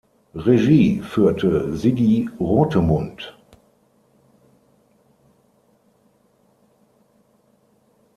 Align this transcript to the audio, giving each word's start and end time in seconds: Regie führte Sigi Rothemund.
Regie 0.33 0.99
führte 1.01 1.75
Sigi 1.77 2.27
Rothemund. 2.39 3.37